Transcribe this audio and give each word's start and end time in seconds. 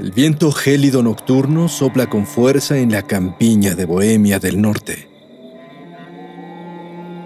El 0.00 0.12
viento 0.12 0.50
gélido 0.50 1.02
nocturno 1.02 1.68
sopla 1.68 2.08
con 2.08 2.26
fuerza 2.26 2.78
en 2.78 2.90
la 2.90 3.02
campiña 3.02 3.74
de 3.74 3.84
Bohemia 3.84 4.38
del 4.38 4.58
norte. 4.58 5.10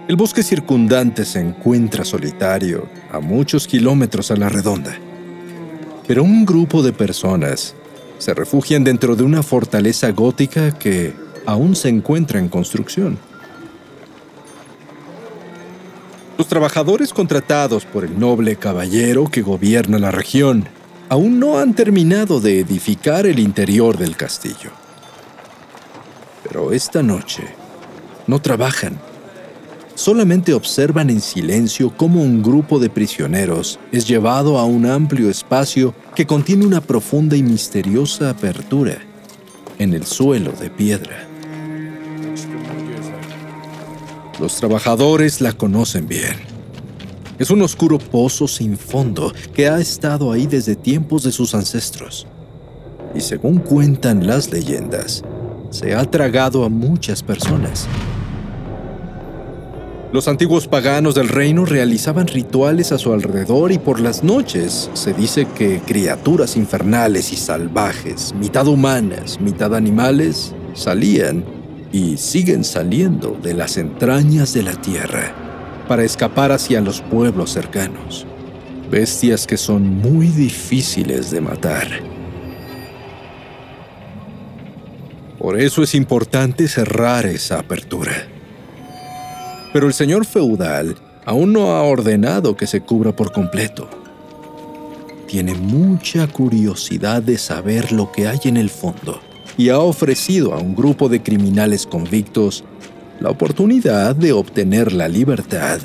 El 0.09 0.17
bosque 0.17 0.43
circundante 0.43 1.23
se 1.23 1.39
encuentra 1.39 2.03
solitario 2.03 2.89
a 3.13 3.21
muchos 3.21 3.65
kilómetros 3.65 4.29
a 4.29 4.35
la 4.35 4.49
redonda. 4.49 4.93
Pero 6.05 6.23
un 6.23 6.45
grupo 6.45 6.83
de 6.83 6.91
personas 6.91 7.75
se 8.17 8.33
refugian 8.33 8.83
dentro 8.83 9.15
de 9.15 9.23
una 9.23 9.41
fortaleza 9.41 10.11
gótica 10.11 10.77
que 10.77 11.13
aún 11.45 11.77
se 11.77 11.87
encuentra 11.87 12.39
en 12.39 12.49
construcción. 12.49 13.17
Los 16.37 16.49
trabajadores 16.49 17.13
contratados 17.13 17.85
por 17.85 18.03
el 18.03 18.19
noble 18.19 18.57
caballero 18.57 19.31
que 19.31 19.41
gobierna 19.41 19.97
la 19.97 20.11
región 20.11 20.67
aún 21.09 21.39
no 21.39 21.57
han 21.59 21.73
terminado 21.73 22.39
de 22.39 22.59
edificar 22.59 23.25
el 23.25 23.39
interior 23.39 23.97
del 23.97 24.15
castillo. 24.15 24.71
Pero 26.43 26.71
esta 26.71 27.03
noche 27.03 27.43
no 28.27 28.41
trabajan. 28.41 28.99
Solamente 29.95 30.53
observan 30.53 31.09
en 31.09 31.21
silencio 31.21 31.95
cómo 31.95 32.21
un 32.21 32.43
grupo 32.43 32.79
de 32.79 32.89
prisioneros 32.89 33.79
es 33.91 34.07
llevado 34.07 34.57
a 34.57 34.65
un 34.65 34.85
amplio 34.85 35.29
espacio 35.29 35.95
que 36.15 36.25
contiene 36.25 36.65
una 36.65 36.81
profunda 36.81 37.37
y 37.37 37.43
misteriosa 37.43 38.29
apertura 38.29 38.97
en 39.79 39.93
el 39.93 40.05
suelo 40.05 40.51
de 40.51 40.69
piedra. 40.69 41.27
Los 44.39 44.57
trabajadores 44.57 45.39
la 45.39 45.53
conocen 45.53 46.07
bien. 46.07 46.54
Es 47.37 47.51
un 47.51 47.61
oscuro 47.61 47.97
pozo 47.99 48.47
sin 48.47 48.77
fondo 48.77 49.33
que 49.53 49.67
ha 49.67 49.79
estado 49.79 50.31
ahí 50.31 50.47
desde 50.47 50.75
tiempos 50.75 51.23
de 51.23 51.33
sus 51.33 51.53
ancestros. 51.53 52.25
Y 53.13 53.19
según 53.19 53.57
cuentan 53.57 54.25
las 54.25 54.51
leyendas, 54.51 55.21
se 55.69 55.95
ha 55.95 56.09
tragado 56.09 56.63
a 56.63 56.69
muchas 56.69 57.21
personas. 57.23 57.87
Los 60.13 60.29
antiguos 60.29 60.65
paganos 60.65 61.13
del 61.13 61.27
reino 61.27 61.65
realizaban 61.65 62.27
rituales 62.27 62.93
a 62.93 62.97
su 62.97 63.11
alrededor 63.11 63.73
y 63.73 63.79
por 63.79 63.99
las 63.99 64.23
noches 64.23 64.89
se 64.93 65.13
dice 65.13 65.45
que 65.45 65.81
criaturas 65.81 66.55
infernales 66.55 67.33
y 67.33 67.35
salvajes, 67.35 68.33
mitad 68.33 68.65
humanas, 68.65 69.41
mitad 69.41 69.75
animales, 69.75 70.55
salían 70.73 71.43
y 71.91 72.15
siguen 72.15 72.63
saliendo 72.63 73.37
de 73.43 73.55
las 73.55 73.75
entrañas 73.75 74.53
de 74.53 74.63
la 74.63 74.73
tierra 74.73 75.44
para 75.87 76.03
escapar 76.03 76.51
hacia 76.51 76.81
los 76.81 77.01
pueblos 77.01 77.51
cercanos. 77.51 78.25
Bestias 78.89 79.47
que 79.47 79.57
son 79.57 79.83
muy 79.99 80.27
difíciles 80.27 81.31
de 81.31 81.41
matar. 81.41 81.87
Por 85.39 85.59
eso 85.59 85.83
es 85.83 85.93
importante 85.93 86.67
cerrar 86.67 87.25
esa 87.25 87.59
apertura. 87.59 88.27
Pero 89.73 89.87
el 89.87 89.93
señor 89.93 90.25
feudal 90.25 90.95
aún 91.25 91.53
no 91.53 91.71
ha 91.71 91.83
ordenado 91.83 92.55
que 92.55 92.67
se 92.67 92.81
cubra 92.81 93.15
por 93.15 93.31
completo. 93.31 93.89
Tiene 95.27 95.53
mucha 95.53 96.27
curiosidad 96.27 97.21
de 97.21 97.37
saber 97.37 97.91
lo 97.91 98.11
que 98.11 98.27
hay 98.27 98.39
en 98.45 98.57
el 98.57 98.69
fondo 98.69 99.19
y 99.57 99.69
ha 99.69 99.79
ofrecido 99.79 100.53
a 100.53 100.59
un 100.59 100.75
grupo 100.75 101.09
de 101.09 101.21
criminales 101.21 101.85
convictos 101.85 102.63
la 103.19 103.29
oportunidad 103.29 104.15
de 104.15 104.33
obtener 104.33 104.91
la 104.91 105.07
libertad 105.07 105.79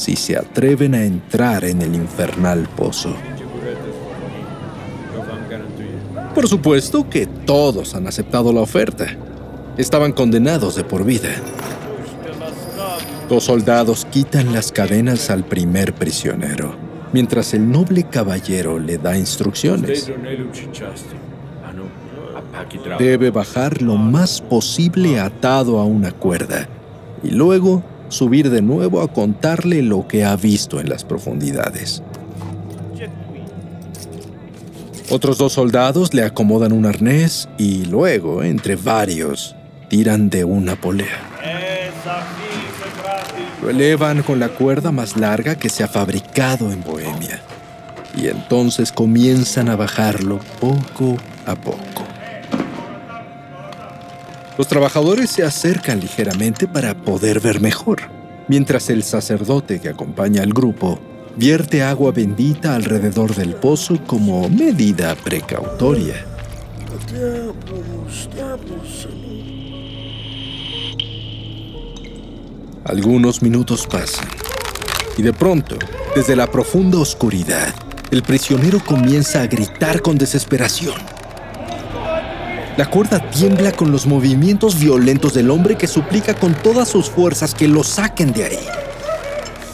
si 0.00 0.16
se 0.16 0.36
atreven 0.36 0.94
a 0.94 1.04
entrar 1.04 1.64
en 1.64 1.82
el 1.82 1.94
infernal 1.94 2.66
pozo. 2.74 3.14
Por 6.34 6.48
supuesto 6.48 7.08
que 7.10 7.26
todos 7.26 7.94
han 7.94 8.06
aceptado 8.06 8.52
la 8.52 8.62
oferta. 8.62 9.06
Estaban 9.76 10.12
condenados 10.12 10.74
de 10.74 10.84
por 10.84 11.04
vida. 11.04 11.28
Los 13.28 13.44
soldados 13.44 14.06
quitan 14.10 14.52
las 14.52 14.72
cadenas 14.72 15.28
al 15.28 15.44
primer 15.44 15.92
prisionero, 15.92 16.74
mientras 17.12 17.52
el 17.52 17.70
noble 17.70 18.04
caballero 18.04 18.78
le 18.78 18.96
da 18.96 19.18
instrucciones. 19.18 20.10
Debe 22.98 23.30
bajar 23.30 23.82
lo 23.82 23.96
más 23.96 24.40
posible 24.40 25.20
atado 25.20 25.78
a 25.78 25.84
una 25.84 26.10
cuerda 26.10 26.68
y 27.22 27.30
luego 27.30 27.82
subir 28.08 28.50
de 28.50 28.62
nuevo 28.62 29.00
a 29.00 29.08
contarle 29.08 29.82
lo 29.82 30.06
que 30.08 30.24
ha 30.24 30.36
visto 30.36 30.80
en 30.80 30.88
las 30.88 31.04
profundidades. 31.04 32.02
Otros 35.10 35.38
dos 35.38 35.54
soldados 35.54 36.14
le 36.14 36.24
acomodan 36.24 36.72
un 36.72 36.86
arnés 36.86 37.48
y 37.58 37.84
luego, 37.86 38.44
entre 38.44 38.76
varios, 38.76 39.56
tiran 39.88 40.30
de 40.30 40.44
una 40.44 40.76
polea. 40.76 41.20
Lo 43.60 43.70
elevan 43.70 44.22
con 44.22 44.38
la 44.38 44.48
cuerda 44.48 44.92
más 44.92 45.16
larga 45.16 45.56
que 45.56 45.68
se 45.68 45.82
ha 45.82 45.88
fabricado 45.88 46.70
en 46.70 46.82
Bohemia 46.82 47.42
y 48.16 48.28
entonces 48.28 48.92
comienzan 48.92 49.68
a 49.68 49.76
bajarlo 49.76 50.38
poco 50.60 51.16
a 51.46 51.54
poco. 51.54 52.09
Los 54.60 54.68
trabajadores 54.68 55.30
se 55.30 55.42
acercan 55.42 56.00
ligeramente 56.00 56.68
para 56.68 56.92
poder 56.92 57.40
ver 57.40 57.62
mejor, 57.62 58.10
mientras 58.46 58.90
el 58.90 59.02
sacerdote 59.02 59.80
que 59.80 59.88
acompaña 59.88 60.42
al 60.42 60.52
grupo 60.52 61.00
vierte 61.34 61.82
agua 61.82 62.12
bendita 62.12 62.74
alrededor 62.74 63.34
del 63.34 63.54
pozo 63.54 63.98
como 64.06 64.50
medida 64.50 65.14
precautoria. 65.14 66.26
Algunos 72.84 73.40
minutos 73.40 73.86
pasan 73.86 74.28
y 75.16 75.22
de 75.22 75.32
pronto, 75.32 75.78
desde 76.14 76.36
la 76.36 76.50
profunda 76.50 76.98
oscuridad, 76.98 77.74
el 78.10 78.22
prisionero 78.22 78.78
comienza 78.84 79.40
a 79.40 79.46
gritar 79.46 80.02
con 80.02 80.18
desesperación. 80.18 81.19
La 82.80 82.88
cuerda 82.88 83.20
tiembla 83.30 83.72
con 83.72 83.92
los 83.92 84.06
movimientos 84.06 84.78
violentos 84.78 85.34
del 85.34 85.50
hombre 85.50 85.76
que 85.76 85.86
suplica 85.86 86.32
con 86.32 86.54
todas 86.54 86.88
sus 86.88 87.10
fuerzas 87.10 87.54
que 87.54 87.68
lo 87.68 87.84
saquen 87.84 88.32
de 88.32 88.44
ahí. 88.44 88.66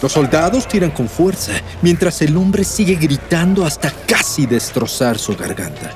Los 0.03 0.11
soldados 0.11 0.67
tiran 0.67 0.91
con 0.91 1.09
fuerza, 1.09 1.53
mientras 1.83 2.21
el 2.23 2.37
hombre 2.37 2.65
sigue 2.65 2.97
gritando 2.97 3.65
hasta 3.65 3.93
casi 4.09 4.45
destrozar 4.47 5.19
su 5.19 5.37
garganta. 5.37 5.93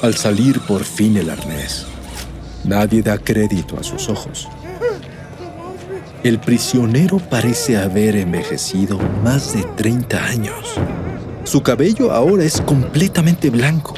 Al 0.00 0.14
salir 0.14 0.60
por 0.60 0.84
fin 0.84 1.16
el 1.16 1.28
arnés, 1.28 1.84
nadie 2.62 3.02
da 3.02 3.18
crédito 3.18 3.80
a 3.80 3.82
sus 3.82 4.08
ojos. 4.08 4.48
El 6.22 6.38
prisionero 6.38 7.18
parece 7.18 7.78
haber 7.78 8.14
envejecido 8.14 8.96
más 9.24 9.54
de 9.54 9.64
30 9.74 10.24
años. 10.24 10.78
Su 11.44 11.62
cabello 11.62 12.10
ahora 12.10 12.42
es 12.42 12.60
completamente 12.62 13.50
blanco. 13.50 13.94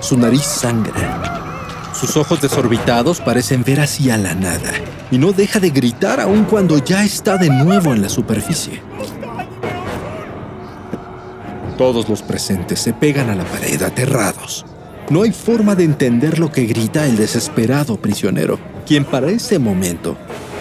Su 0.00 0.16
nariz 0.16 0.44
sangra. 0.44 1.92
Sus 1.92 2.16
ojos 2.16 2.40
desorbitados 2.40 3.20
parecen 3.20 3.64
ver 3.64 3.80
hacia 3.80 4.16
la 4.16 4.34
nada 4.34 4.72
y 5.10 5.18
no 5.18 5.32
deja 5.32 5.58
de 5.58 5.70
gritar 5.70 6.20
aun 6.20 6.44
cuando 6.44 6.78
ya 6.78 7.04
está 7.04 7.36
de 7.36 7.50
nuevo 7.50 7.92
en 7.92 8.00
la 8.00 8.08
superficie. 8.08 8.80
Todos 11.76 12.08
los 12.08 12.22
presentes 12.22 12.78
se 12.78 12.92
pegan 12.92 13.28
a 13.28 13.34
la 13.34 13.44
pared 13.44 13.82
aterrados. 13.82 14.64
No 15.10 15.22
hay 15.22 15.32
forma 15.32 15.74
de 15.74 15.82
entender 15.82 16.38
lo 16.38 16.52
que 16.52 16.64
grita 16.64 17.06
el 17.06 17.16
desesperado 17.16 17.96
prisionero, 17.96 18.60
quien 18.86 19.04
para 19.04 19.30
ese 19.30 19.58
momento 19.58 20.16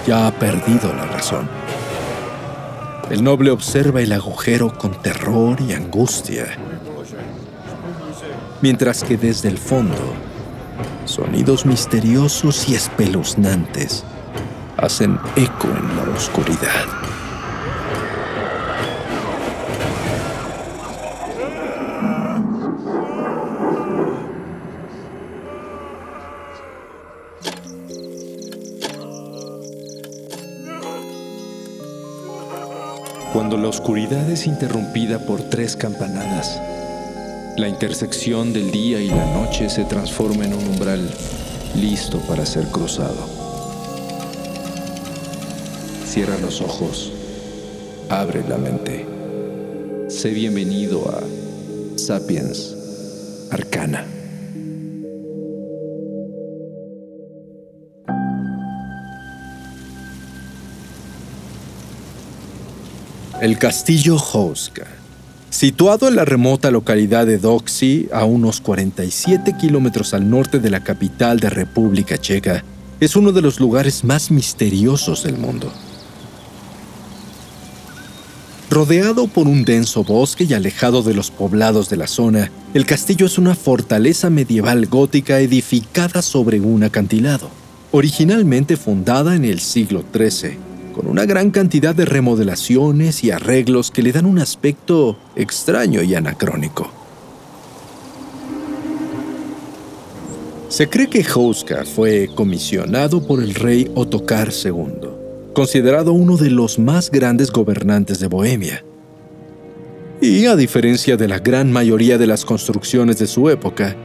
ya 0.08 0.26
ha 0.26 0.32
perdido 0.32 0.92
la 0.94 1.06
razón. 1.06 1.59
El 3.10 3.24
noble 3.24 3.50
observa 3.50 4.02
el 4.02 4.12
agujero 4.12 4.78
con 4.78 5.02
terror 5.02 5.60
y 5.62 5.74
angustia, 5.74 6.46
mientras 8.62 9.04
que 9.04 9.18
desde 9.18 9.50
el 9.50 9.58
fondo, 9.58 10.14
sonidos 11.06 11.66
misteriosos 11.66 12.70
y 12.70 12.76
espeluznantes 12.76 14.04
hacen 14.78 15.20
eco 15.36 15.68
en 15.68 15.96
la 15.98 16.16
oscuridad. 16.16 16.86
Cuando 33.32 33.58
la 33.58 33.68
oscuridad 33.68 34.28
es 34.32 34.48
interrumpida 34.48 35.20
por 35.20 35.44
tres 35.44 35.76
campanadas, 35.76 36.60
la 37.58 37.68
intersección 37.68 38.54
del 38.54 38.72
día 38.72 39.00
y 39.02 39.08
la 39.08 39.24
noche 39.34 39.70
se 39.70 39.86
transforma 39.86 40.46
en 40.46 40.56
un 40.56 40.68
umbral 40.68 41.08
listo 41.76 42.18
para 42.22 42.44
ser 42.48 42.66
cruzado. 42.70 43.28
Cierra 46.06 46.40
los 46.40 46.60
ojos, 46.62 47.12
abre 48.10 48.44
la 48.50 48.58
mente. 48.58 49.06
Sé 50.08 50.32
bienvenido 50.32 51.08
a 51.12 51.22
Sapiens 52.00 52.76
Arcana. 53.52 54.09
El 63.42 63.58
castillo 63.58 64.18
Houska, 64.18 64.86
situado 65.50 66.10
en 66.10 66.18
la 66.18 66.26
remota 66.26 66.72
localidad 66.72 67.26
de 67.26 67.38
Doxy, 67.38 68.10
a 68.12 68.26
unos 68.26 68.60
47 68.60 69.56
kilómetros 69.58 70.14
al 70.14 70.30
norte 70.30 70.60
de 70.60 70.70
la 70.70 70.84
capital 70.84 71.40
de 71.40 71.50
República 71.50 72.18
Checa, 72.18 72.66
es 73.00 73.16
uno 73.16 73.32
de 73.32 73.42
los 73.42 73.62
lugares 73.62 74.04
más 74.04 74.30
misteriosos 74.30 75.24
del 75.24 75.38
mundo. 75.38 75.72
Rodeado 78.70 79.28
por 79.28 79.48
un 79.48 79.64
denso 79.64 80.04
bosque 80.04 80.44
y 80.44 80.54
alejado 80.54 81.02
de 81.02 81.14
los 81.14 81.32
poblados 81.32 81.90
de 81.90 81.96
la 81.96 82.08
zona, 82.08 82.52
el 82.74 82.86
castillo 82.86 83.26
es 83.26 83.38
una 83.38 83.56
fortaleza 83.56 84.30
medieval 84.30 84.86
gótica 84.88 85.40
edificada 85.40 86.22
sobre 86.22 86.60
un 86.60 86.84
acantilado, 86.84 87.50
originalmente 87.92 88.76
fundada 88.76 89.34
en 89.34 89.46
el 89.46 89.62
siglo 89.62 90.04
XIII, 90.14 90.69
con 91.00 91.08
una 91.08 91.26
gran 91.26 91.50
cantidad 91.50 91.96
de 91.96 92.04
remodelaciones 92.04 93.24
y 93.24 93.32
arreglos 93.32 93.90
que 93.90 94.02
le 94.04 94.12
dan 94.12 94.26
un 94.26 94.38
aspecto 94.38 95.18
extraño 95.38 96.04
y 96.04 96.14
anacrónico. 96.14 96.92
Se 100.68 100.90
cree 100.90 101.08
que 101.08 101.24
Houska 101.24 101.86
fue 101.86 102.30
comisionado 102.36 103.26
por 103.26 103.42
el 103.42 103.56
rey 103.56 103.90
Otokar 103.96 104.50
II 104.52 105.10
considerado 105.54 106.12
uno 106.12 106.36
de 106.36 106.50
los 106.50 106.78
más 106.78 107.10
grandes 107.10 107.50
gobernantes 107.50 108.20
de 108.20 108.28
Bohemia. 108.28 108.84
Y 110.20 110.48
a 110.48 110.58
diferencia 110.58 111.16
de 111.16 111.30
la 111.30 111.40
gran 111.40 111.72
mayoría 111.72 112.18
de 112.18 112.28
las 112.28 112.44
construcciones 112.44 113.20
de 113.20 113.28
su 113.28 113.50
época, 113.50 113.96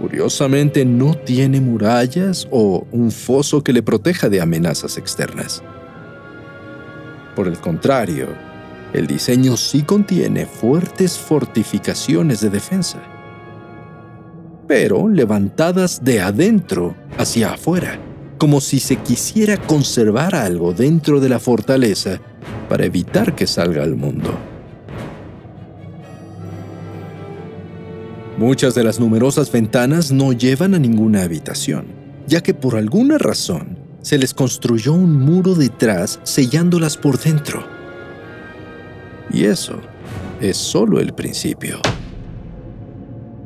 curiosamente 0.00 0.84
no 0.84 1.14
tiene 1.14 1.60
murallas 1.60 2.48
o 2.50 2.84
un 2.90 3.12
foso 3.12 3.62
que 3.62 3.72
le 3.72 3.84
proteja 3.84 4.28
de 4.28 4.40
amenazas 4.40 4.98
externas. 4.98 5.62
Por 7.34 7.48
el 7.48 7.58
contrario, 7.58 8.28
el 8.92 9.06
diseño 9.06 9.56
sí 9.56 9.82
contiene 9.82 10.46
fuertes 10.46 11.18
fortificaciones 11.18 12.40
de 12.40 12.50
defensa, 12.50 12.98
pero 14.68 15.08
levantadas 15.08 16.04
de 16.04 16.20
adentro 16.20 16.94
hacia 17.18 17.52
afuera 17.54 17.98
como 18.42 18.60
si 18.60 18.80
se 18.80 18.96
quisiera 18.96 19.56
conservar 19.56 20.34
algo 20.34 20.72
dentro 20.72 21.20
de 21.20 21.28
la 21.28 21.38
fortaleza 21.38 22.18
para 22.68 22.84
evitar 22.84 23.36
que 23.36 23.46
salga 23.46 23.84
al 23.84 23.94
mundo. 23.94 24.36
Muchas 28.36 28.74
de 28.74 28.82
las 28.82 28.98
numerosas 28.98 29.52
ventanas 29.52 30.10
no 30.10 30.32
llevan 30.32 30.74
a 30.74 30.80
ninguna 30.80 31.22
habitación, 31.22 31.86
ya 32.26 32.40
que 32.40 32.52
por 32.52 32.74
alguna 32.74 33.16
razón 33.16 33.78
se 34.02 34.18
les 34.18 34.34
construyó 34.34 34.92
un 34.92 35.18
muro 35.18 35.54
detrás 35.54 36.20
sellándolas 36.24 36.96
por 36.96 37.18
dentro. 37.18 37.64
Y 39.30 39.44
eso 39.44 39.80
es 40.40 40.56
solo 40.56 41.00
el 41.00 41.14
principio. 41.14 41.78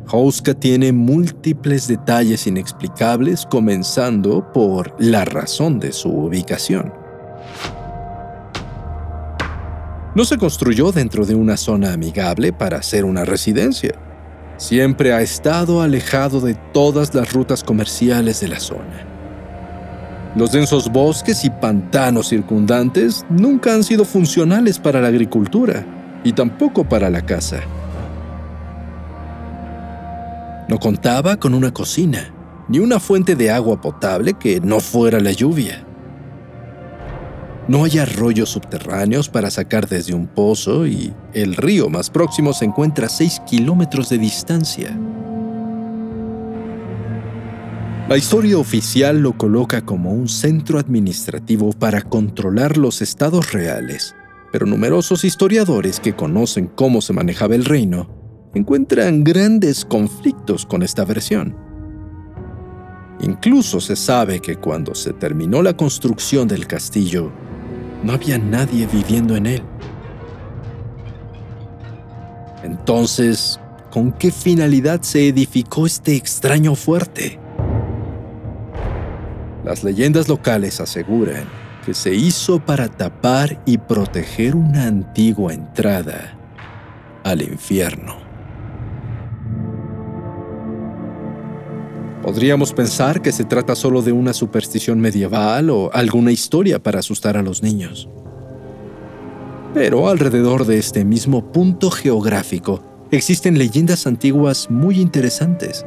Houska 0.06 0.54
tiene 0.54 0.92
múltiples 0.92 1.88
detalles 1.88 2.46
inexplicables, 2.46 3.44
comenzando 3.44 4.52
por 4.52 4.94
la 4.98 5.24
razón 5.24 5.78
de 5.78 5.92
su 5.92 6.08
ubicación. 6.08 6.92
No 10.14 10.24
se 10.24 10.38
construyó 10.38 10.92
dentro 10.92 11.26
de 11.26 11.34
una 11.34 11.56
zona 11.56 11.92
amigable 11.92 12.52
para 12.52 12.82
ser 12.82 13.04
una 13.04 13.24
residencia. 13.24 13.94
Siempre 14.56 15.12
ha 15.12 15.20
estado 15.20 15.82
alejado 15.82 16.40
de 16.40 16.54
todas 16.72 17.14
las 17.14 17.32
rutas 17.32 17.62
comerciales 17.62 18.40
de 18.40 18.48
la 18.48 18.60
zona. 18.60 19.15
Los 20.36 20.52
densos 20.52 20.92
bosques 20.92 21.46
y 21.46 21.50
pantanos 21.50 22.28
circundantes 22.28 23.24
nunca 23.30 23.72
han 23.72 23.82
sido 23.82 24.04
funcionales 24.04 24.78
para 24.78 25.00
la 25.00 25.08
agricultura 25.08 25.86
y 26.24 26.34
tampoco 26.34 26.86
para 26.86 27.08
la 27.08 27.24
caza. 27.24 27.60
No 30.68 30.78
contaba 30.78 31.36
con 31.38 31.54
una 31.54 31.72
cocina, 31.72 32.34
ni 32.68 32.80
una 32.80 33.00
fuente 33.00 33.34
de 33.34 33.50
agua 33.50 33.80
potable 33.80 34.34
que 34.34 34.60
no 34.60 34.80
fuera 34.80 35.20
la 35.20 35.32
lluvia. 35.32 35.86
No 37.66 37.84
hay 37.84 37.98
arroyos 37.98 38.50
subterráneos 38.50 39.30
para 39.30 39.50
sacar 39.50 39.88
desde 39.88 40.12
un 40.12 40.26
pozo 40.26 40.86
y 40.86 41.14
el 41.32 41.56
río 41.56 41.88
más 41.88 42.10
próximo 42.10 42.52
se 42.52 42.66
encuentra 42.66 43.06
a 43.06 43.08
6 43.08 43.40
kilómetros 43.46 44.10
de 44.10 44.18
distancia. 44.18 44.98
La 48.08 48.16
historia 48.16 48.56
oficial 48.56 49.18
lo 49.18 49.36
coloca 49.36 49.84
como 49.84 50.12
un 50.12 50.28
centro 50.28 50.78
administrativo 50.78 51.72
para 51.72 52.02
controlar 52.02 52.76
los 52.76 53.02
estados 53.02 53.52
reales, 53.52 54.14
pero 54.52 54.64
numerosos 54.64 55.24
historiadores 55.24 55.98
que 55.98 56.14
conocen 56.14 56.68
cómo 56.68 57.00
se 57.00 57.12
manejaba 57.12 57.56
el 57.56 57.64
reino 57.64 58.08
encuentran 58.54 59.24
grandes 59.24 59.84
conflictos 59.84 60.64
con 60.64 60.84
esta 60.84 61.04
versión. 61.04 61.56
Incluso 63.22 63.80
se 63.80 63.96
sabe 63.96 64.38
que 64.38 64.54
cuando 64.54 64.94
se 64.94 65.12
terminó 65.12 65.60
la 65.60 65.76
construcción 65.76 66.46
del 66.46 66.68
castillo, 66.68 67.32
no 68.04 68.12
había 68.12 68.38
nadie 68.38 68.86
viviendo 68.86 69.34
en 69.34 69.46
él. 69.46 69.62
Entonces, 72.62 73.58
¿con 73.90 74.12
qué 74.12 74.30
finalidad 74.30 75.02
se 75.02 75.26
edificó 75.26 75.86
este 75.86 76.14
extraño 76.14 76.76
fuerte? 76.76 77.40
Las 79.66 79.82
leyendas 79.82 80.28
locales 80.28 80.80
aseguran 80.80 81.42
que 81.84 81.92
se 81.92 82.14
hizo 82.14 82.60
para 82.60 82.86
tapar 82.86 83.60
y 83.66 83.78
proteger 83.78 84.54
una 84.54 84.86
antigua 84.86 85.52
entrada 85.52 86.38
al 87.24 87.42
infierno. 87.42 88.14
Podríamos 92.22 92.72
pensar 92.72 93.20
que 93.20 93.32
se 93.32 93.44
trata 93.44 93.74
solo 93.74 94.02
de 94.02 94.12
una 94.12 94.32
superstición 94.32 95.00
medieval 95.00 95.70
o 95.70 95.90
alguna 95.92 96.30
historia 96.30 96.80
para 96.80 97.00
asustar 97.00 97.36
a 97.36 97.42
los 97.42 97.64
niños. 97.64 98.08
Pero 99.74 100.08
alrededor 100.08 100.64
de 100.64 100.78
este 100.78 101.04
mismo 101.04 101.50
punto 101.50 101.90
geográfico 101.90 102.84
existen 103.10 103.58
leyendas 103.58 104.06
antiguas 104.06 104.70
muy 104.70 105.00
interesantes, 105.00 105.84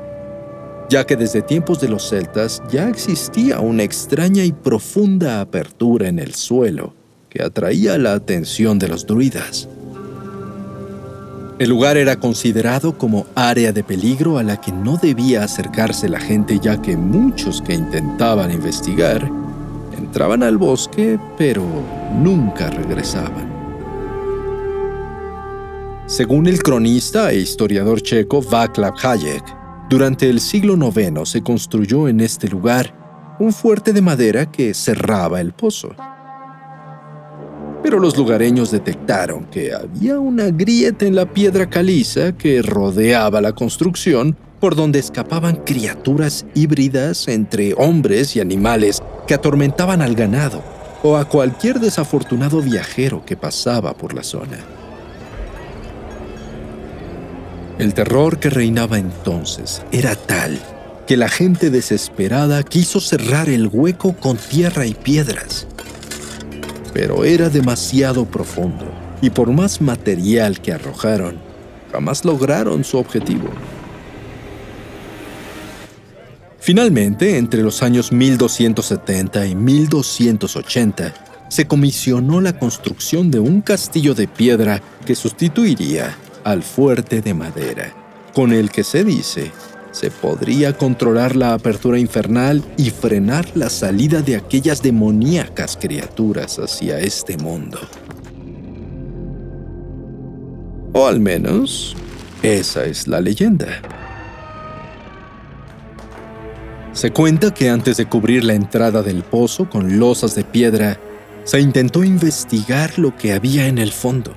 ya 0.89 1.05
que 1.05 1.15
desde 1.15 1.43
tiempos 1.43 1.79
de 1.79 1.88
los 1.88 2.10
celtas 2.10 2.63
ya 2.72 2.89
existía 2.89 3.60
una 3.60 3.84
extraña 3.84 4.43
y 4.43 4.51
profunda 4.51 5.39
apertura 5.39 6.08
en 6.08 6.17
el 6.17 6.34
suelo 6.34 6.93
que 7.29 7.43
atraía 7.43 7.98
la 8.00 8.13
atención 8.13 8.79
de 8.79 8.88
los 8.88 9.05
druidas. 9.05 9.69
El 11.60 11.69
lugar 11.69 11.98
era 11.98 12.15
considerado 12.15 12.98
como 12.98 13.27
área 13.36 13.72
de 13.72 13.84
peligro 13.84 14.38
a 14.38 14.43
la 14.43 14.60
que 14.60 14.72
no 14.72 14.98
debía 14.98 15.43
acercarse 15.43 16.10
la 16.10 16.19
gente 16.19 16.58
ya 16.60 16.81
que 16.81 16.98
muchos 16.98 17.62
que 17.62 17.74
intentaban 17.74 18.51
investigar 18.51 19.29
entraban 19.96 20.41
al 20.41 20.58
bosque 20.58 21.19
pero 21.38 21.63
nunca 22.15 22.69
regresaban. 22.69 23.48
Según 26.08 26.48
el 26.48 26.63
cronista 26.63 27.31
e 27.31 27.39
historiador 27.39 28.01
checo 28.01 28.41
Václav 28.41 28.96
Hayek, 29.03 29.58
durante 29.89 30.29
el 30.29 30.39
siglo 30.39 30.75
IX 30.75 31.27
se 31.27 31.41
construyó 31.41 32.08
en 32.08 32.19
este 32.19 32.48
lugar 32.48 33.38
un 33.39 33.53
fuerte 33.53 33.93
de 33.93 34.01
madera 34.01 34.51
que 34.51 34.74
cerraba 34.74 35.41
el 35.41 35.53
pozo 35.53 35.96
pero 37.81 38.00
los 38.00 38.17
lugareños 38.17 38.72
detectaron 38.72 39.46
que 39.46 39.74
había 39.74 40.19
una 40.19 40.51
grieta 40.51 41.05
en 41.05 41.15
la 41.15 41.25
piedra 41.25 41.69
caliza 41.69 42.34
que 42.34 42.62
rodeaba 42.62 43.41
la 43.41 43.53
construcción 43.53 44.36
por 44.60 44.75
donde 44.75 45.00
escapaban 45.00 45.55
criaturas 45.65 46.46
híbridas 46.53 47.27
entre 47.27 47.74
hombres 47.77 48.36
y 48.36 48.41
animales 48.41 49.01
que 49.25 49.34
atormentaban 49.34 50.01
al 50.01 50.15
ganado 50.15 50.62
o 51.01 51.15
a 51.15 51.25
cualquier 51.25 51.79
desafortunado 51.79 52.62
viajero 52.62 53.24
que 53.25 53.38
pasaba 53.38 53.93
por 53.93 54.13
la 54.13 54.24
zona. 54.24 54.78
El 57.79 57.93
terror 57.93 58.39
que 58.39 58.50
reinaba 58.50 59.00
entonces 59.00 59.81
era 59.91 60.15
tal 60.15 60.59
que 61.07 61.17
la 61.17 61.29
gente 61.29 61.71
desesperada 61.71 62.62
quiso 62.62 63.00
cerrar 63.00 63.50
el 63.50 63.67
hueco 63.67 64.15
con 64.15 64.38
tierra 64.38 64.86
y 64.86 64.93
piedras 64.93 65.65
pero 66.93 67.24
era 67.24 67.50
demasiado 67.50 68.25
profundo 68.25 68.86
y 69.21 69.29
por 69.29 69.51
más 69.51 69.81
material 69.81 70.59
que 70.59 70.71
arrojaron, 70.71 71.38
jamás 71.91 72.25
lograron 72.25 72.83
su 72.83 72.98
objetivo. 72.98 73.50
Finalmente, 76.59 77.38
entre 77.38 77.63
los 77.63 77.83
años 77.83 78.12
1270 78.12 79.45
y 79.45 79.55
1280, 79.55 81.13
se 81.50 81.67
comisionó 81.67 82.41
la 82.41 82.57
construcción 82.57 83.31
de 83.31 83.39
un 83.39 83.62
castillo 83.62 84.13
de 84.13 84.27
piedra 84.27 84.81
que 85.05 85.15
sustituiría 85.15 86.15
al 86.43 86.63
fuerte 86.63 87.22
de 87.22 87.34
madera. 87.34 87.93
con 88.34 88.53
el 88.53 88.69
que 88.69 88.84
se 88.84 89.03
dice 89.03 89.51
se 89.91 90.12
podría 90.12 90.77
controlar 90.77 91.36
la 91.36 91.53
apertura 91.53 92.00
infernal 92.00 92.63
y 92.77 92.89
frenar 92.91 93.46
la 93.55 93.69
salida 93.69 94.22
de 94.22 94.36
aquellas 94.36 94.81
demoníacas 94.81 95.77
criaturas 95.77 96.60
hacia 96.60 97.00
este 97.00 97.38
mundo. 97.38 97.79
O 100.93 101.08
al 101.08 101.19
menos, 101.19 101.96
esa 102.43 102.86
es 102.86 103.08
la 103.08 103.19
leyenda. 103.19 103.81
Se 106.93 107.12
cuenta 107.12 107.53
que 107.53 107.69
antes 107.69 107.98
de 107.98 108.05
cubrir 108.05 108.43
la 108.43 108.53
entrada 108.53 109.01
del 109.01 109.24
pozo 109.24 109.69
con 109.69 110.00
losas 110.00 110.36
de 110.36 110.43
piedra, 110.43 111.00
se 111.43 111.60
intentó 111.60 112.03
investigar 112.03 113.00
lo 113.00 113.15
que 113.15 113.34
había 113.34 113.67
en 113.67 113.77
el 113.77 113.91
fondo 113.91 114.36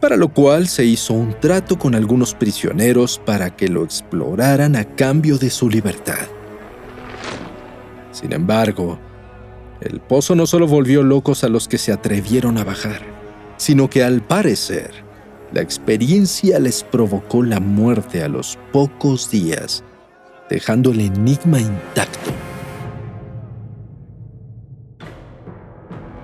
para 0.00 0.16
lo 0.16 0.28
cual 0.28 0.68
se 0.68 0.84
hizo 0.84 1.14
un 1.14 1.34
trato 1.40 1.78
con 1.78 1.94
algunos 1.94 2.34
prisioneros 2.34 3.20
para 3.24 3.56
que 3.56 3.68
lo 3.68 3.84
exploraran 3.84 4.76
a 4.76 4.84
cambio 4.84 5.38
de 5.38 5.50
su 5.50 5.68
libertad. 5.68 6.26
Sin 8.12 8.32
embargo, 8.32 8.98
el 9.80 10.00
pozo 10.00 10.34
no 10.34 10.46
solo 10.46 10.66
volvió 10.66 11.02
locos 11.02 11.44
a 11.44 11.48
los 11.48 11.68
que 11.68 11.78
se 11.78 11.92
atrevieron 11.92 12.58
a 12.58 12.64
bajar, 12.64 13.02
sino 13.56 13.88
que 13.90 14.02
al 14.02 14.22
parecer, 14.22 14.90
la 15.52 15.62
experiencia 15.62 16.58
les 16.58 16.82
provocó 16.82 17.42
la 17.42 17.60
muerte 17.60 18.22
a 18.22 18.28
los 18.28 18.58
pocos 18.72 19.30
días, 19.30 19.82
dejando 20.50 20.90
el 20.90 21.00
enigma 21.00 21.60
intacto. 21.60 22.30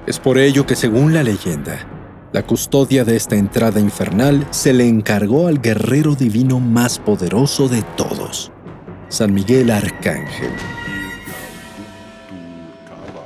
Es 0.06 0.18
por 0.18 0.36
ello 0.36 0.66
que 0.66 0.76
según 0.76 1.14
la 1.14 1.22
leyenda, 1.22 1.93
la 2.34 2.44
custodia 2.44 3.04
de 3.04 3.14
esta 3.14 3.36
entrada 3.36 3.78
infernal 3.78 4.44
se 4.50 4.72
le 4.72 4.88
encargó 4.88 5.46
al 5.46 5.60
guerrero 5.60 6.16
divino 6.16 6.58
más 6.58 6.98
poderoso 6.98 7.68
de 7.68 7.82
todos, 7.96 8.50
San 9.08 9.32
Miguel 9.32 9.70
Arcángel. 9.70 10.50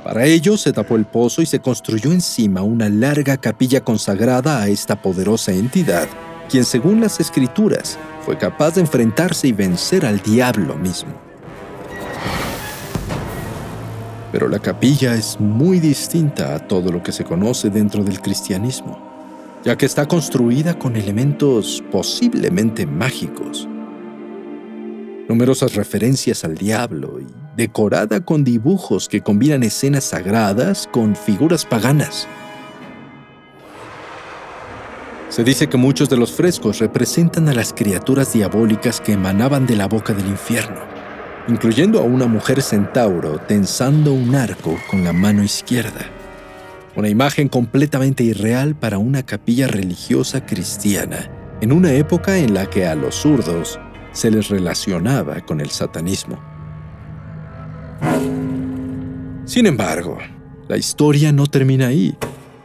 Para 0.03 0.25
ello 0.25 0.57
se 0.57 0.73
tapó 0.73 0.95
el 0.95 1.05
pozo 1.05 1.41
y 1.41 1.47
se 1.47 1.59
construyó 1.59 2.11
encima 2.11 2.61
una 2.61 2.87
larga 2.87 3.37
capilla 3.37 3.83
consagrada 3.83 4.61
a 4.61 4.67
esta 4.67 5.01
poderosa 5.01 5.53
entidad, 5.53 6.07
quien 6.47 6.63
según 6.63 7.01
las 7.01 7.19
escrituras 7.19 7.97
fue 8.23 8.37
capaz 8.37 8.75
de 8.75 8.81
enfrentarse 8.81 9.47
y 9.47 9.53
vencer 9.53 10.05
al 10.05 10.19
diablo 10.19 10.75
mismo. 10.75 11.28
Pero 14.31 14.47
la 14.47 14.59
capilla 14.59 15.15
es 15.15 15.39
muy 15.39 15.79
distinta 15.79 16.55
a 16.55 16.59
todo 16.59 16.91
lo 16.91 17.01
que 17.01 17.11
se 17.11 17.23
conoce 17.23 17.69
dentro 17.69 18.03
del 18.03 18.21
cristianismo, 18.21 18.99
ya 19.63 19.75
que 19.75 19.87
está 19.87 20.07
construida 20.07 20.77
con 20.77 20.95
elementos 20.95 21.83
posiblemente 21.91 22.85
mágicos. 22.85 23.67
Numerosas 25.27 25.73
referencias 25.75 26.43
al 26.43 26.55
diablo 26.55 27.19
y 27.19 27.25
decorada 27.55 28.21
con 28.21 28.43
dibujos 28.43 29.07
que 29.07 29.21
combinan 29.21 29.63
escenas 29.63 30.03
sagradas 30.03 30.87
con 30.91 31.15
figuras 31.15 31.65
paganas. 31.65 32.27
Se 35.29 35.43
dice 35.43 35.67
que 35.67 35.77
muchos 35.77 36.09
de 36.09 36.17
los 36.17 36.31
frescos 36.31 36.79
representan 36.79 37.47
a 37.49 37.53
las 37.53 37.73
criaturas 37.73 38.33
diabólicas 38.33 38.99
que 39.01 39.13
emanaban 39.13 39.67
de 39.67 39.75
la 39.75 39.87
boca 39.87 40.13
del 40.13 40.27
infierno 40.27 40.98
incluyendo 41.49 41.99
a 41.99 42.03
una 42.03 42.27
mujer 42.27 42.61
centauro 42.61 43.39
tensando 43.39 44.13
un 44.13 44.35
arco 44.35 44.77
con 44.87 45.03
la 45.03 45.13
mano 45.13 45.43
izquierda. 45.43 46.05
Una 46.95 47.09
imagen 47.09 47.49
completamente 47.49 48.23
irreal 48.23 48.75
para 48.75 48.99
una 48.99 49.23
capilla 49.23 49.67
religiosa 49.67 50.45
cristiana, 50.45 51.31
en 51.59 51.71
una 51.71 51.91
época 51.93 52.37
en 52.37 52.53
la 52.53 52.69
que 52.69 52.85
a 52.85 52.93
los 52.93 53.15
zurdos 53.15 53.79
se 54.11 54.29
les 54.29 54.49
relacionaba 54.49 55.41
con 55.41 55.59
el 55.59 55.71
satanismo. 55.71 56.39
Sin 59.45 59.65
embargo, 59.65 60.19
la 60.67 60.77
historia 60.77 61.31
no 61.31 61.47
termina 61.47 61.87
ahí, 61.87 62.15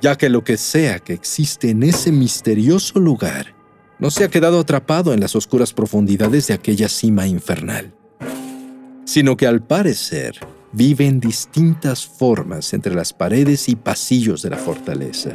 ya 0.03 0.17
que 0.17 0.29
lo 0.29 0.45
que 0.45 0.59
sea 0.59 0.99
que 0.99 1.15
existe 1.15 1.71
en 1.71 1.85
ese 1.85 2.13
misterioso 2.13 3.01
lugar 3.01 3.55
no 3.99 4.11
se 4.11 4.25
ha 4.25 4.29
quedado 4.29 4.61
atrapado 4.61 5.15
en 5.15 5.21
las 5.21 5.35
oscuras 5.35 5.73
profundidades 5.73 6.49
de 6.49 6.55
aquella 6.55 6.91
cima 6.91 7.27
infernal 7.27 7.95
sino 9.05 9.37
que 9.37 9.47
al 9.47 9.63
parecer 9.63 10.39
vive 10.73 11.07
en 11.07 11.21
distintas 11.21 12.07
formas 12.07 12.73
entre 12.75 12.95
las 12.95 13.13
paredes 13.13 13.69
y 13.69 13.77
pasillos 13.77 14.43
de 14.43 14.51
la 14.51 14.57
fortaleza. 14.57 15.31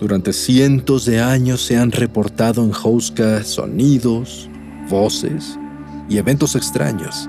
Durante 0.00 0.32
cientos 0.32 1.04
de 1.04 1.20
años 1.20 1.60
se 1.60 1.76
han 1.76 1.92
reportado 1.92 2.64
en 2.64 2.70
Houska 2.70 3.44
sonidos, 3.44 4.48
voces 4.88 5.58
y 6.08 6.16
eventos 6.16 6.56
extraños, 6.56 7.28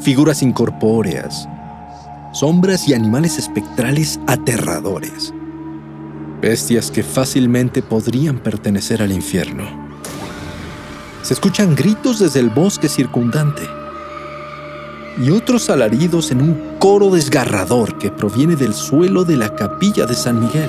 figuras 0.00 0.42
incorpóreas, 0.42 1.48
sombras 2.32 2.88
y 2.88 2.94
animales 2.94 3.38
espectrales 3.38 4.20
aterradores, 4.26 5.32
bestias 6.40 6.90
que 6.90 7.02
fácilmente 7.02 7.82
podrían 7.82 8.38
pertenecer 8.38 9.02
al 9.02 9.10
infierno. 9.10 9.83
Se 11.24 11.32
escuchan 11.32 11.74
gritos 11.74 12.18
desde 12.18 12.40
el 12.40 12.50
bosque 12.50 12.86
circundante 12.86 13.62
y 15.16 15.30
otros 15.30 15.70
alaridos 15.70 16.30
en 16.30 16.42
un 16.42 16.76
coro 16.78 17.08
desgarrador 17.08 17.96
que 17.96 18.10
proviene 18.10 18.56
del 18.56 18.74
suelo 18.74 19.24
de 19.24 19.38
la 19.38 19.56
capilla 19.56 20.04
de 20.04 20.14
San 20.14 20.38
Miguel. 20.38 20.68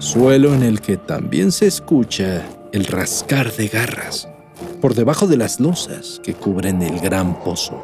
Suelo 0.00 0.52
en 0.52 0.64
el 0.64 0.80
que 0.80 0.96
también 0.96 1.52
se 1.52 1.68
escucha 1.68 2.44
el 2.72 2.86
rascar 2.86 3.52
de 3.52 3.68
garras 3.68 4.28
por 4.80 4.96
debajo 4.96 5.28
de 5.28 5.36
las 5.36 5.60
losas 5.60 6.20
que 6.24 6.34
cubren 6.34 6.82
el 6.82 6.98
gran 6.98 7.38
pozo. 7.44 7.80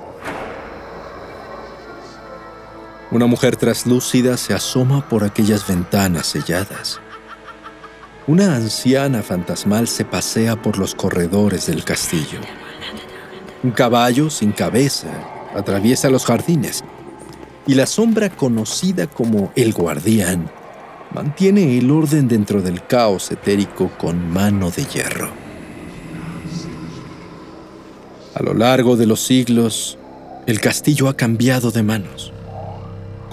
Una 3.12 3.26
mujer 3.26 3.54
traslúcida 3.54 4.36
se 4.36 4.52
asoma 4.52 5.08
por 5.08 5.22
aquellas 5.22 5.64
ventanas 5.64 6.26
selladas 6.26 7.00
una 8.26 8.56
anciana 8.56 9.22
fantasmal 9.22 9.86
se 9.86 10.04
pasea 10.04 10.60
por 10.60 10.78
los 10.78 10.94
corredores 10.94 11.66
del 11.66 11.84
castillo. 11.84 12.40
Un 13.62 13.70
caballo 13.70 14.30
sin 14.30 14.52
cabeza 14.52 15.08
atraviesa 15.54 16.08
los 16.08 16.24
jardines 16.24 16.82
y 17.66 17.74
la 17.74 17.86
sombra 17.86 18.30
conocida 18.30 19.06
como 19.06 19.52
el 19.56 19.72
guardián 19.72 20.50
mantiene 21.12 21.78
el 21.78 21.90
orden 21.90 22.26
dentro 22.26 22.62
del 22.62 22.86
caos 22.86 23.30
etérico 23.30 23.90
con 23.98 24.30
mano 24.30 24.70
de 24.70 24.84
hierro. 24.84 25.30
A 28.34 28.42
lo 28.42 28.54
largo 28.54 28.96
de 28.96 29.06
los 29.06 29.20
siglos, 29.20 29.98
el 30.46 30.60
castillo 30.60 31.08
ha 31.08 31.16
cambiado 31.16 31.70
de 31.70 31.82
manos 31.82 32.33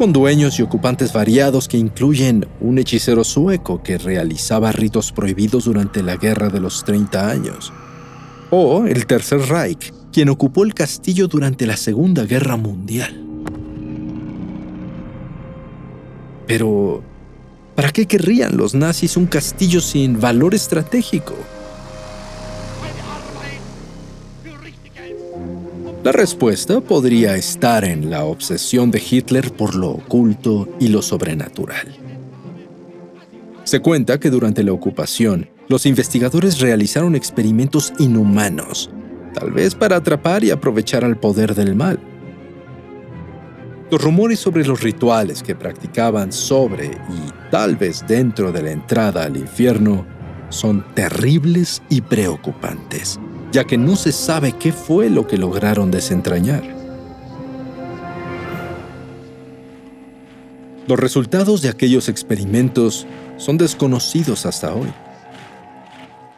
con 0.02 0.14
dueños 0.14 0.58
y 0.58 0.64
ocupantes 0.64 1.14
variados 1.14 1.68
que 1.68 1.78
incluyen 1.78 2.48
un 2.60 2.80
hechicero 2.80 3.24
sueco 3.24 3.84
que 3.84 4.00
realizaba 4.00 4.72
ritos 4.72 5.12
prohibidos 5.12 5.66
durante 5.66 6.02
la 6.02 6.16
Guerra 6.16 6.50
de 6.50 6.60
los 6.60 6.84
30 6.84 7.30
años, 7.30 7.72
o 8.50 8.86
el 8.88 9.06
Tercer 9.06 9.42
Reich, 9.42 9.94
quien 10.12 10.30
ocupó 10.30 10.64
el 10.64 10.74
castillo 10.74 11.28
durante 11.28 11.68
la 11.68 11.78
Segunda 11.78 12.26
Guerra 12.26 12.58
Mundial. 12.58 13.24
Pero, 16.48 17.04
¿para 17.76 17.92
qué 17.92 18.08
querrían 18.08 18.58
los 18.58 18.74
nazis 18.74 19.18
un 19.18 19.28
castillo 19.28 19.82
sin 19.82 20.20
valor 20.20 20.56
estratégico? 20.56 21.36
La 26.04 26.12
respuesta 26.12 26.82
podría 26.82 27.36
estar 27.36 27.86
en 27.86 28.10
la 28.10 28.24
obsesión 28.24 28.90
de 28.90 29.00
Hitler 29.08 29.52
por 29.52 29.76
lo 29.76 29.92
oculto 29.92 30.68
y 30.80 30.88
lo 30.88 31.04
sobrenatural. 31.04 31.96
Se 33.66 33.82
cuenta 33.82 34.20
que 34.20 34.32
durante 34.32 34.64
la 34.64 34.74
ocupación, 34.74 35.48
los 35.68 35.86
investigadores 35.86 36.60
realizaron 36.60 37.14
experimentos 37.14 37.94
inhumanos, 38.00 38.90
tal 39.36 39.52
vez 39.52 39.76
para 39.76 39.98
atrapar 39.98 40.44
y 40.44 40.50
aprovechar 40.50 41.06
al 41.06 41.20
poder 41.20 41.54
del 41.54 41.76
mal. 41.76 42.00
Los 43.92 44.02
rumores 44.02 44.40
sobre 44.40 44.66
los 44.66 44.82
rituales 44.82 45.44
que 45.44 45.54
practicaban 45.54 46.32
sobre 46.32 46.88
y 46.88 47.52
tal 47.52 47.76
vez 47.76 48.04
dentro 48.08 48.52
de 48.52 48.64
la 48.64 48.72
entrada 48.72 49.26
al 49.26 49.38
infierno 49.38 50.04
son 50.50 50.84
terribles 50.96 51.84
y 51.90 52.02
preocupantes 52.02 53.20
ya 53.52 53.66
que 53.66 53.78
no 53.78 53.96
se 53.96 54.12
sabe 54.12 54.54
qué 54.54 54.72
fue 54.72 55.10
lo 55.10 55.28
que 55.28 55.38
lograron 55.38 55.92
desentrañar. 55.92 56.64
Los 60.88 61.00
resultados 61.00 61.62
de 61.62 61.70
aquellos 61.70 62.10
experimentos 62.10 63.06
son 63.38 63.58
desconocidos 63.58 64.46
hasta 64.46 64.74
hoy. 64.74 64.92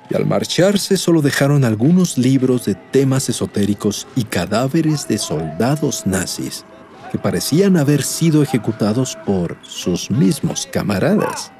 Y 0.10 0.16
al 0.16 0.26
marcharse 0.26 0.98
solo 0.98 1.22
dejaron 1.22 1.64
algunos 1.64 2.18
libros 2.18 2.66
de 2.66 2.76
temas 2.76 3.30
esotéricos 3.30 4.06
y 4.16 4.26
cadáveres 4.26 5.08
de 5.08 5.18
soldados 5.18 6.06
nazis 6.06 6.66
que 7.12 7.18
parecían 7.18 7.78
haber 7.78 8.04
sido 8.04 8.44
ejecutados 8.44 9.18
por 9.26 9.58
sus 9.62 10.12
mismos 10.12 10.68
camaradas. 10.72 11.52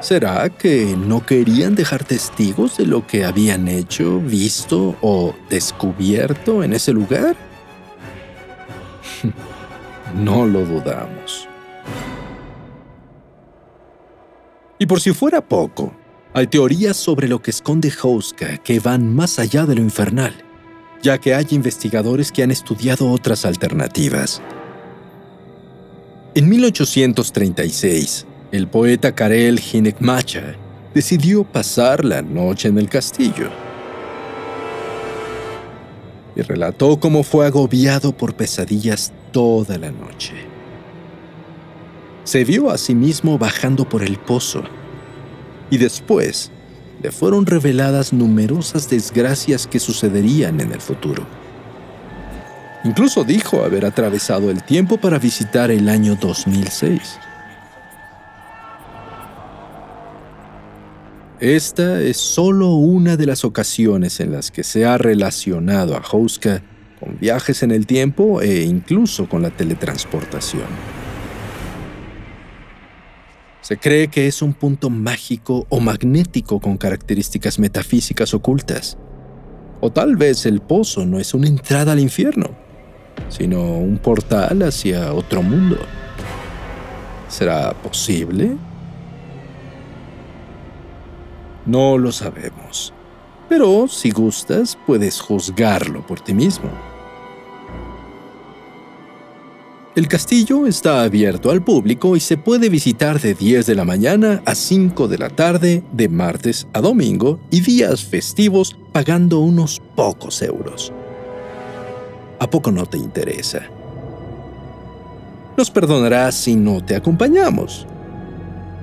¿Será 0.00 0.48
que 0.48 0.96
no 0.96 1.26
querían 1.26 1.74
dejar 1.74 2.04
testigos 2.04 2.78
de 2.78 2.86
lo 2.86 3.06
que 3.06 3.26
habían 3.26 3.68
hecho, 3.68 4.18
visto 4.18 4.96
o 5.02 5.34
descubierto 5.50 6.64
en 6.64 6.72
ese 6.72 6.92
lugar? 6.92 7.36
no 10.14 10.46
lo 10.46 10.64
dudamos. 10.64 11.46
Y 14.78 14.86
por 14.86 15.02
si 15.02 15.12
fuera 15.12 15.46
poco, 15.46 15.92
hay 16.32 16.46
teorías 16.46 16.96
sobre 16.96 17.28
lo 17.28 17.42
que 17.42 17.50
esconde 17.50 17.90
Houska 17.90 18.56
que 18.56 18.80
van 18.80 19.14
más 19.14 19.38
allá 19.38 19.66
de 19.66 19.74
lo 19.74 19.82
infernal, 19.82 20.32
ya 21.02 21.18
que 21.18 21.34
hay 21.34 21.46
investigadores 21.50 22.32
que 22.32 22.42
han 22.42 22.50
estudiado 22.50 23.10
otras 23.10 23.44
alternativas. 23.44 24.40
En 26.34 26.48
1836, 26.48 28.26
el 28.52 28.66
poeta 28.66 29.14
Karel 29.14 29.60
Macha 30.00 30.56
decidió 30.92 31.44
pasar 31.44 32.04
la 32.04 32.20
noche 32.20 32.68
en 32.68 32.78
el 32.78 32.88
castillo 32.88 33.48
y 36.34 36.42
relató 36.42 36.98
cómo 36.98 37.22
fue 37.22 37.46
agobiado 37.46 38.16
por 38.16 38.34
pesadillas 38.34 39.12
toda 39.30 39.78
la 39.78 39.92
noche. 39.92 40.34
Se 42.24 42.44
vio 42.44 42.70
a 42.70 42.78
sí 42.78 42.94
mismo 42.94 43.38
bajando 43.38 43.88
por 43.88 44.02
el 44.02 44.18
pozo 44.18 44.64
y 45.70 45.78
después 45.78 46.50
le 47.02 47.12
fueron 47.12 47.46
reveladas 47.46 48.12
numerosas 48.12 48.90
desgracias 48.90 49.68
que 49.68 49.78
sucederían 49.78 50.60
en 50.60 50.72
el 50.72 50.80
futuro. 50.80 51.24
Incluso 52.82 53.22
dijo 53.22 53.64
haber 53.64 53.84
atravesado 53.86 54.50
el 54.50 54.64
tiempo 54.64 54.96
para 54.96 55.18
visitar 55.18 55.70
el 55.70 55.88
año 55.88 56.16
2006 56.16 57.29
Esta 61.40 62.02
es 62.02 62.18
solo 62.18 62.74
una 62.74 63.16
de 63.16 63.24
las 63.24 63.46
ocasiones 63.46 64.20
en 64.20 64.30
las 64.30 64.50
que 64.50 64.62
se 64.62 64.84
ha 64.84 64.98
relacionado 64.98 65.96
a 65.96 66.02
Houska 66.02 66.62
con 67.00 67.18
viajes 67.18 67.62
en 67.62 67.70
el 67.70 67.86
tiempo 67.86 68.42
e 68.42 68.60
incluso 68.64 69.26
con 69.26 69.40
la 69.40 69.48
teletransportación. 69.48 70.66
Se 73.62 73.78
cree 73.78 74.08
que 74.08 74.26
es 74.26 74.42
un 74.42 74.52
punto 74.52 74.90
mágico 74.90 75.66
o 75.70 75.80
magnético 75.80 76.60
con 76.60 76.76
características 76.76 77.58
metafísicas 77.58 78.34
ocultas. 78.34 78.98
O 79.80 79.90
tal 79.90 80.16
vez 80.16 80.44
el 80.44 80.60
pozo 80.60 81.06
no 81.06 81.18
es 81.18 81.32
una 81.32 81.48
entrada 81.48 81.92
al 81.92 82.00
infierno, 82.00 82.50
sino 83.30 83.78
un 83.78 83.96
portal 83.96 84.60
hacia 84.62 85.14
otro 85.14 85.42
mundo. 85.42 85.78
¿Será 87.28 87.72
posible? 87.72 88.58
No 91.66 91.98
lo 91.98 92.12
sabemos. 92.12 92.92
Pero 93.48 93.88
si 93.88 94.10
gustas, 94.10 94.78
puedes 94.86 95.20
juzgarlo 95.20 96.06
por 96.06 96.20
ti 96.20 96.34
mismo. 96.34 96.70
El 99.96 100.06
castillo 100.06 100.66
está 100.66 101.02
abierto 101.02 101.50
al 101.50 101.64
público 101.64 102.14
y 102.14 102.20
se 102.20 102.38
puede 102.38 102.68
visitar 102.68 103.20
de 103.20 103.34
10 103.34 103.66
de 103.66 103.74
la 103.74 103.84
mañana 103.84 104.40
a 104.46 104.54
5 104.54 105.08
de 105.08 105.18
la 105.18 105.30
tarde 105.30 105.82
de 105.92 106.08
martes 106.08 106.68
a 106.72 106.80
domingo 106.80 107.40
y 107.50 107.60
días 107.60 108.04
festivos 108.04 108.78
pagando 108.92 109.40
unos 109.40 109.82
pocos 109.96 110.42
euros. 110.42 110.92
¿A 112.38 112.48
poco 112.48 112.70
no 112.70 112.86
te 112.86 112.98
interesa? 112.98 113.62
Nos 115.56 115.70
perdonarás 115.72 116.36
si 116.36 116.54
no 116.54 116.82
te 116.82 116.94
acompañamos. 116.94 117.84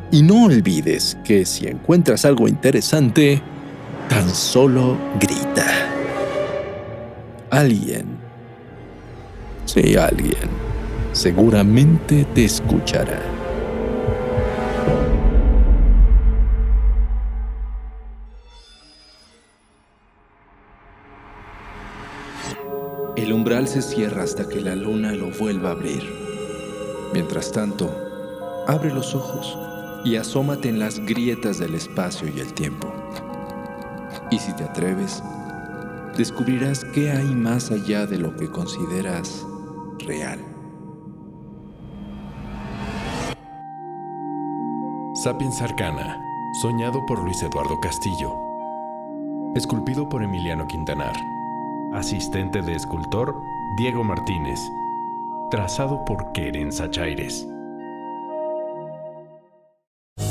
Y 0.09 0.21
no 0.21 0.45
olvides 0.45 1.17
que 1.25 1.45
si 1.45 1.67
encuentras 1.67 2.23
algo 2.23 2.47
interesante, 2.47 3.41
tan 4.07 4.29
solo 4.29 4.97
grita. 5.19 5.65
Alguien, 7.49 8.05
sí, 9.65 9.97
alguien, 9.97 10.49
seguramente 11.11 12.25
te 12.33 12.45
escuchará. 12.45 13.21
El 23.17 23.33
umbral 23.33 23.67
se 23.67 23.81
cierra 23.81 24.23
hasta 24.23 24.47
que 24.47 24.61
la 24.61 24.75
luna 24.75 25.11
lo 25.11 25.31
vuelva 25.31 25.69
a 25.69 25.71
abrir. 25.73 26.03
Mientras 27.13 27.51
tanto, 27.51 28.63
abre 28.67 28.93
los 28.93 29.13
ojos 29.15 29.57
y 30.07 30.15
asómate 30.15 30.69
en 30.69 30.79
las 30.79 30.99
grietas 31.05 31.59
del 31.59 31.75
espacio 31.75 32.29
y 32.33 32.39
el 32.39 32.53
tiempo. 32.53 32.87
Y 34.31 34.39
si 34.39 34.53
te 34.53 34.63
atreves, 34.63 35.21
descubrirás 36.15 36.85
qué 36.93 37.11
hay 37.11 37.25
más 37.25 37.71
allá 37.71 38.05
de 38.05 38.17
lo 38.17 38.33
que 38.37 38.49
consideras 38.49 39.45
real. 39.99 40.39
Sapiens 45.15 45.61
Arcana, 45.61 46.17
soñado 46.61 47.05
por 47.05 47.21
Luis 47.21 47.43
Eduardo 47.43 47.77
Castillo. 47.81 48.33
Esculpido 49.55 50.07
por 50.07 50.23
Emiliano 50.23 50.67
Quintanar. 50.67 51.15
Asistente 51.93 52.61
de 52.61 52.75
escultor 52.75 53.35
Diego 53.75 54.05
Martínez. 54.05 54.59
Trazado 55.51 56.05
por 56.05 56.31
Keren 56.31 56.71
Sachaires. 56.71 57.45